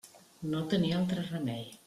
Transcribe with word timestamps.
No 0.53 0.61
tenia 0.71 0.97
altre 1.01 1.27
remei. 1.29 1.65